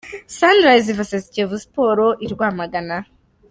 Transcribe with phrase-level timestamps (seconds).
[0.37, 2.97] Sunrise vs Kiyovu Sports i Rwamagana.